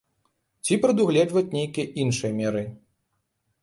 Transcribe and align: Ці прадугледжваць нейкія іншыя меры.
Ці 0.65 0.73
прадугледжваць 0.85 1.53
нейкія 1.59 1.93
іншыя 2.05 2.31
меры. 2.43 2.69